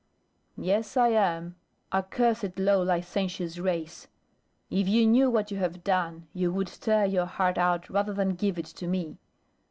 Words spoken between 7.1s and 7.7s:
heart